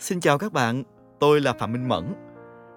[0.00, 0.82] Xin chào các bạn,
[1.18, 2.14] tôi là Phạm Minh Mẫn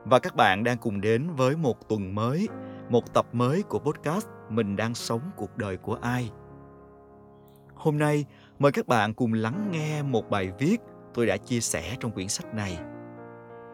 [0.05, 2.47] và các bạn đang cùng đến với một tuần mới,
[2.89, 6.31] một tập mới của podcast Mình đang sống cuộc đời của ai.
[7.75, 8.25] Hôm nay,
[8.59, 10.77] mời các bạn cùng lắng nghe một bài viết
[11.13, 12.79] tôi đã chia sẻ trong quyển sách này.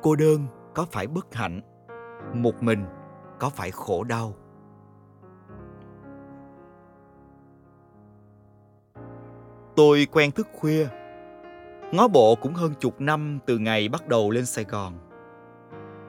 [0.02, 1.62] Cô đơn có phải bất hạnh?
[2.34, 2.86] Một mình
[3.40, 4.36] có phải khổ đau?
[9.76, 10.88] Tôi quen thức khuya
[11.92, 14.94] Ngó bộ cũng hơn chục năm từ ngày bắt đầu lên Sài Gòn.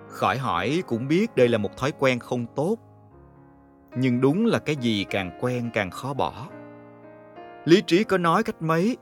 [0.09, 2.77] Khỏi hỏi cũng biết đây là một thói quen không tốt.
[3.97, 6.49] Nhưng đúng là cái gì càng quen càng khó bỏ.
[7.65, 8.97] Lý trí có nói cách mấy,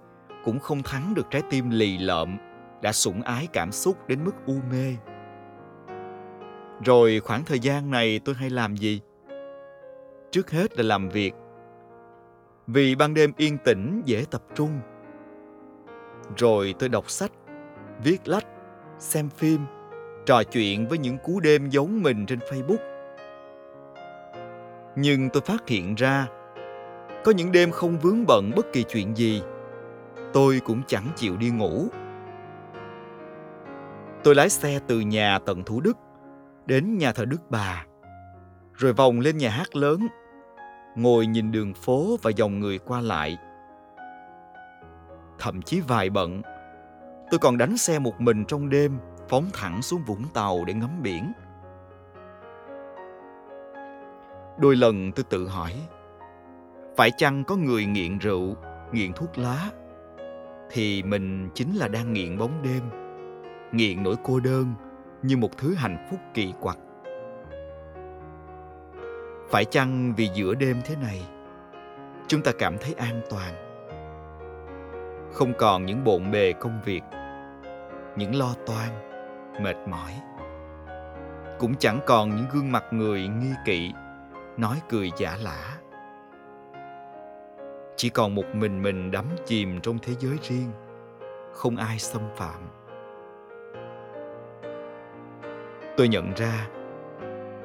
[0.44, 2.36] cũng không thắng được trái tim lì lợm,
[2.82, 4.96] đã sủng ái cảm xúc đến mức u mê.
[6.84, 9.00] Rồi khoảng thời gian này tôi hay làm gì?
[10.30, 11.32] Trước hết là làm việc.
[12.66, 14.80] Vì ban đêm yên tĩnh, dễ tập trung
[16.36, 17.32] rồi tôi đọc sách,
[18.04, 18.46] viết lách,
[18.98, 19.60] xem phim,
[20.26, 22.76] trò chuyện với những cú đêm giống mình trên Facebook.
[24.96, 26.26] Nhưng tôi phát hiện ra,
[27.24, 29.42] có những đêm không vướng bận bất kỳ chuyện gì,
[30.32, 31.86] tôi cũng chẳng chịu đi ngủ.
[34.24, 35.96] Tôi lái xe từ nhà tận Thủ Đức
[36.66, 37.86] đến nhà thờ Đức Bà,
[38.74, 40.06] rồi vòng lên nhà hát lớn,
[40.96, 43.36] ngồi nhìn đường phố và dòng người qua lại
[45.38, 46.42] thậm chí vài bận.
[47.30, 51.02] Tôi còn đánh xe một mình trong đêm, phóng thẳng xuống Vũng Tàu để ngắm
[51.02, 51.32] biển.
[54.58, 55.72] Đôi lần tôi tự hỏi,
[56.96, 58.56] phải chăng có người nghiện rượu,
[58.92, 59.70] nghiện thuốc lá,
[60.70, 62.82] thì mình chính là đang nghiện bóng đêm,
[63.72, 64.74] nghiện nỗi cô đơn
[65.22, 66.78] như một thứ hạnh phúc kỳ quặc.
[69.50, 71.22] Phải chăng vì giữa đêm thế này,
[72.26, 73.67] chúng ta cảm thấy an toàn,
[75.38, 77.02] không còn những bộn bề công việc,
[78.16, 78.88] những lo toan,
[79.62, 80.12] mệt mỏi.
[81.58, 83.92] Cũng chẳng còn những gương mặt người nghi kỵ,
[84.56, 85.76] nói cười giả lả.
[87.96, 90.72] Chỉ còn một mình mình đắm chìm trong thế giới riêng,
[91.52, 92.68] không ai xâm phạm.
[95.96, 96.68] Tôi nhận ra,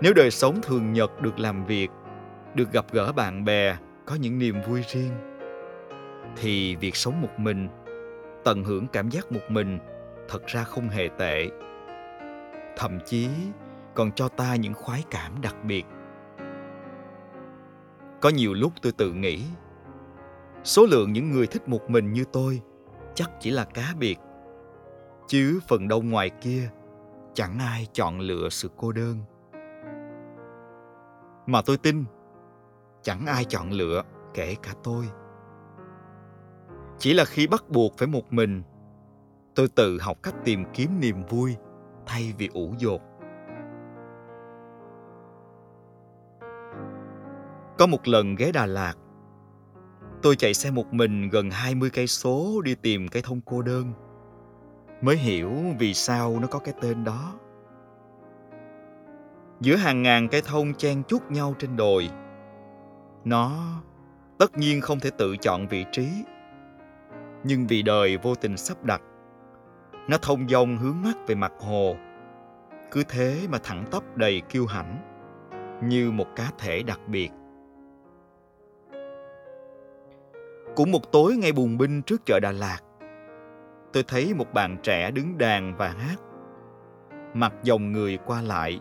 [0.01, 1.91] nếu đời sống thường nhật được làm việc,
[2.55, 5.32] được gặp gỡ bạn bè, có những niềm vui riêng
[6.37, 7.69] thì việc sống một mình,
[8.43, 9.79] tận hưởng cảm giác một mình
[10.29, 11.49] thật ra không hề tệ.
[12.77, 13.29] Thậm chí
[13.93, 15.85] còn cho ta những khoái cảm đặc biệt.
[18.21, 19.43] Có nhiều lúc tôi tự nghĩ,
[20.63, 22.61] số lượng những người thích một mình như tôi
[23.15, 24.19] chắc chỉ là cá biệt.
[25.27, 26.69] Chứ phần đông ngoài kia,
[27.33, 29.17] chẳng ai chọn lựa sự cô đơn.
[31.45, 32.03] Mà tôi tin,
[33.01, 35.05] chẳng ai chọn lựa kể cả tôi
[36.97, 38.63] chỉ là khi bắt buộc phải một mình,
[39.55, 41.55] tôi tự học cách tìm kiếm niềm vui
[42.05, 43.01] thay vì ủ dột.
[47.77, 48.93] Có một lần ghé Đà Lạt,
[50.21, 53.93] tôi chạy xe một mình gần 20 cây số đi tìm cây thông cô đơn,
[55.01, 57.33] mới hiểu vì sao nó có cái tên đó.
[59.59, 62.09] Giữa hàng ngàn cây thông chen chúc nhau trên đồi,
[63.25, 63.51] nó
[64.39, 66.07] tất nhiên không thể tự chọn vị trí
[67.43, 69.01] nhưng vì đời vô tình sắp đặt.
[70.07, 71.95] Nó thông dong hướng mắt về mặt hồ.
[72.91, 74.97] Cứ thế mà thẳng tắp đầy kiêu hãnh,
[75.83, 77.29] như một cá thể đặc biệt.
[80.75, 82.79] Cũng một tối ngay bùng binh trước chợ đà lạt,
[83.93, 86.15] tôi thấy một bạn trẻ đứng đàn và hát.
[87.33, 88.79] Mặt dòng người qua lại.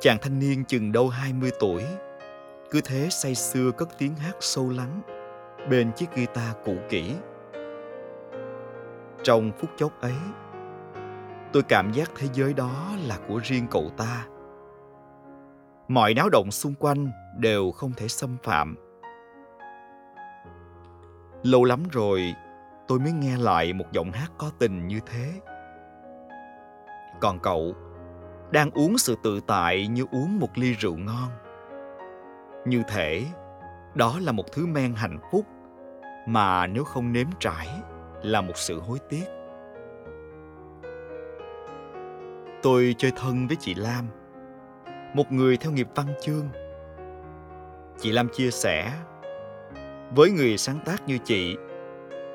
[0.00, 1.84] Chàng thanh niên chừng đâu 20 tuổi,
[2.70, 5.00] cứ thế say sưa cất tiếng hát sâu lắng
[5.70, 7.16] bên chiếc guitar cũ kỹ.
[9.22, 10.14] Trong phút chốc ấy,
[11.52, 14.26] tôi cảm giác thế giới đó là của riêng cậu ta.
[15.88, 18.76] Mọi náo động xung quanh đều không thể xâm phạm.
[21.42, 22.34] Lâu lắm rồi,
[22.88, 25.32] tôi mới nghe lại một giọng hát có tình như thế.
[27.20, 27.74] Còn cậu
[28.50, 31.28] đang uống sự tự tại như uống một ly rượu ngon.
[32.66, 33.24] Như thể
[33.94, 35.46] đó là một thứ men hạnh phúc,
[36.26, 37.68] mà nếu không nếm trải
[38.22, 39.24] là một sự hối tiếc.
[42.62, 44.06] Tôi chơi thân với chị lam,
[45.14, 46.48] một người theo nghiệp văn chương.
[47.98, 48.92] Chị lam chia sẻ,
[50.14, 51.56] với người sáng tác như chị,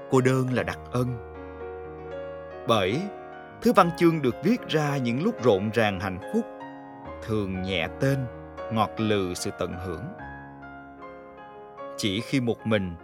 [0.09, 1.33] cô đơn là đặc ân.
[2.67, 3.01] Bởi
[3.61, 6.45] thứ văn chương được viết ra những lúc rộn ràng hạnh phúc
[7.25, 8.17] thường nhẹ tên,
[8.73, 10.03] ngọt lừ sự tận hưởng
[11.97, 12.95] chỉ khi một mình,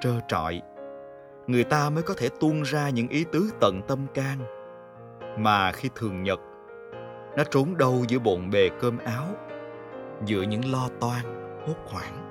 [0.00, 0.62] trơ trọi.
[1.46, 4.38] Người ta mới có thể tuôn ra những ý tứ tận tâm can.
[5.38, 6.40] Mà khi thường nhật,
[7.36, 9.26] nó trốn đâu giữa bộn bề cơm áo,
[10.24, 11.24] giữa những lo toan,
[11.66, 12.24] hốt hoảng.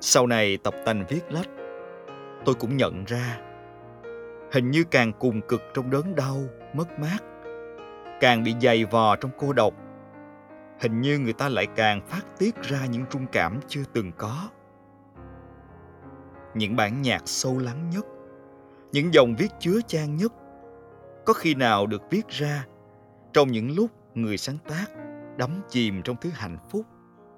[0.00, 1.48] Sau này tập tành viết lách,
[2.44, 3.40] tôi cũng nhận ra,
[4.52, 6.36] hình như càng cùng cực trong đớn đau,
[6.74, 7.18] mất mát,
[8.20, 9.74] càng bị dày vò trong cô độc
[10.82, 14.48] hình như người ta lại càng phát tiết ra những trung cảm chưa từng có.
[16.54, 18.06] Những bản nhạc sâu lắng nhất,
[18.92, 20.32] những dòng viết chứa chan nhất,
[21.26, 22.66] có khi nào được viết ra
[23.32, 24.86] trong những lúc người sáng tác
[25.36, 26.86] đắm chìm trong thứ hạnh phúc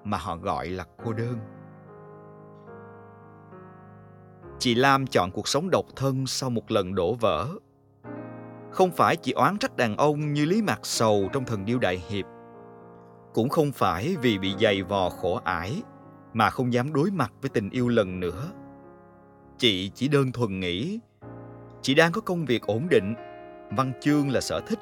[0.05, 1.39] mà họ gọi là cô đơn.
[4.59, 7.49] Chị lam chọn cuộc sống độc thân sau một lần đổ vỡ.
[8.71, 12.03] Không phải chị oán trách đàn ông như lý mạc sầu trong thần điêu đại
[12.09, 12.34] hiệp
[13.35, 15.83] cũng không phải vì bị dày vò khổ ải,
[16.33, 18.51] mà không dám đối mặt với tình yêu lần nữa.
[19.59, 21.01] Chị chỉ đơn thuần nghĩ,
[21.83, 23.15] chị đang có công việc ổn định,
[23.71, 24.79] văn chương là sở thích,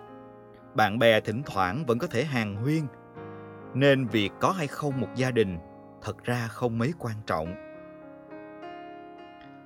[0.75, 2.83] bạn bè thỉnh thoảng vẫn có thể hàng huyên,
[3.75, 5.59] nên việc có hay không một gia đình
[6.03, 7.55] thật ra không mấy quan trọng.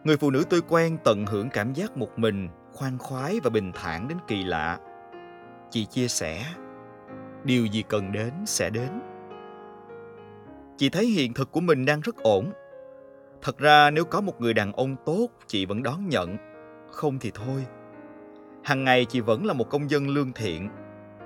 [0.04, 3.72] Người phụ nữ tôi quen tận hưởng cảm giác một mình, khoan khoái và bình
[3.74, 4.78] thản đến kỳ lạ.
[5.70, 6.44] Chị chia sẻ
[7.46, 8.88] điều gì cần đến sẽ đến.
[10.76, 12.52] Chị thấy hiện thực của mình đang rất ổn.
[13.42, 16.36] Thật ra nếu có một người đàn ông tốt, chị vẫn đón nhận.
[16.90, 17.66] Không thì thôi.
[18.64, 20.68] Hàng ngày chị vẫn là một công dân lương thiện,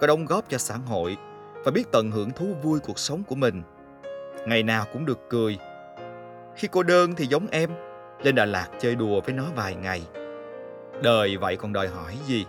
[0.01, 1.17] có đóng góp cho xã hội
[1.65, 3.63] và biết tận hưởng thú vui cuộc sống của mình.
[4.47, 5.59] Ngày nào cũng được cười.
[6.57, 7.71] Khi cô đơn thì giống em,
[8.23, 10.03] lên đà lạt chơi đùa với nó vài ngày.
[11.03, 12.47] Đời vậy còn đòi hỏi gì?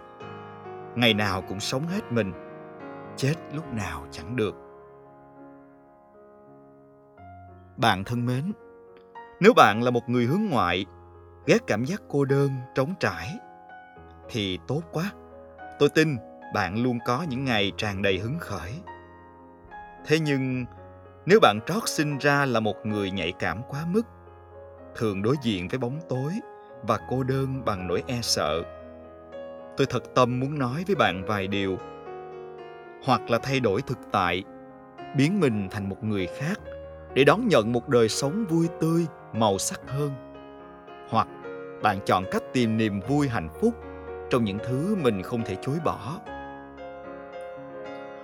[0.95, 2.31] Ngày nào cũng sống hết mình
[3.17, 4.55] chết lúc nào chẳng được.
[7.77, 8.51] Bạn thân mến,
[9.39, 10.85] nếu bạn là một người hướng ngoại,
[11.45, 13.27] ghét cảm giác cô đơn, trống trải,
[14.29, 15.11] thì tốt quá.
[15.79, 16.17] Tôi tin
[16.53, 18.71] bạn luôn có những ngày tràn đầy hứng khởi.
[20.05, 20.65] Thế nhưng,
[21.25, 24.01] nếu bạn trót sinh ra là một người nhạy cảm quá mức,
[24.95, 26.31] thường đối diện với bóng tối
[26.83, 28.63] và cô đơn bằng nỗi e sợ,
[29.77, 31.77] tôi thật tâm muốn nói với bạn vài điều
[33.05, 34.43] hoặc là thay đổi thực tại,
[35.15, 36.59] biến mình thành một người khác
[37.13, 40.11] để đón nhận một đời sống vui tươi, màu sắc hơn.
[41.09, 41.27] Hoặc
[41.83, 43.73] bạn chọn cách tìm niềm vui hạnh phúc
[44.29, 46.19] trong những thứ mình không thể chối bỏ.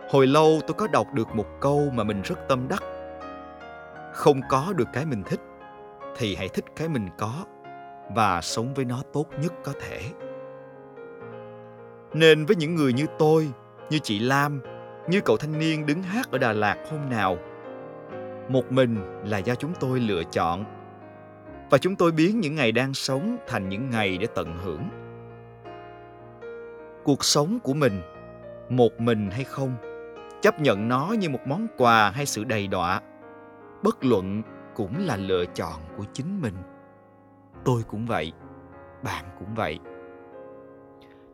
[0.10, 2.84] Hồi lâu tôi có đọc được một câu mà mình rất tâm đắc.
[4.14, 5.40] Không có được cái mình thích
[6.18, 7.46] thì hãy thích cái mình có
[8.16, 10.00] và sống với nó tốt nhất có thể.
[12.14, 13.48] Nên với những người như tôi
[13.90, 14.62] như chị lam,
[15.08, 17.38] như cậu thanh niên đứng hát ở đà lạt hôm nào.
[18.50, 20.66] Một mình là do chúng tôi lựa chọn.
[21.70, 24.90] Và chúng tôi biến những ngày đang sống thành những ngày để tận hưởng.
[27.04, 28.02] Cuộc sống của mình,
[28.70, 29.76] một mình hay không,
[30.42, 33.02] chấp nhận nó như một món quà hay sự đầy đọa.
[33.84, 34.42] Bất luận
[34.76, 36.56] cũng là lựa chọn của chính mình.
[37.66, 38.32] Tôi cũng vậy,
[39.04, 39.80] bạn cũng vậy.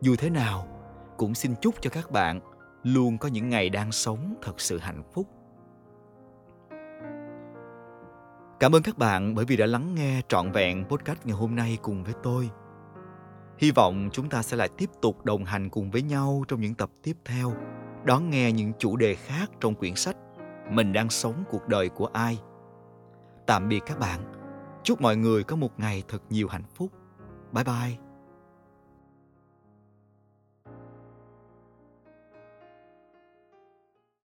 [0.00, 0.73] Dù thế nào
[1.16, 2.40] cũng xin chúc cho các bạn
[2.82, 5.28] luôn có những ngày đang sống thật sự hạnh phúc.
[8.60, 11.78] Cảm ơn các bạn bởi vì đã lắng nghe trọn vẹn podcast ngày hôm nay
[11.82, 12.50] cùng với tôi.
[13.58, 16.74] Hy vọng chúng ta sẽ lại tiếp tục đồng hành cùng với nhau trong những
[16.74, 17.52] tập tiếp theo,
[18.04, 20.16] đón nghe những chủ đề khác trong quyển sách
[20.70, 22.38] mình đang sống cuộc đời của ai.
[23.46, 24.20] Tạm biệt các bạn.
[24.82, 26.92] Chúc mọi người có một ngày thật nhiều hạnh phúc.
[27.52, 28.03] Bye bye.